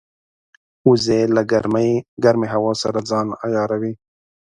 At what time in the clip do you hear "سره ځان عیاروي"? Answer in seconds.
2.83-3.93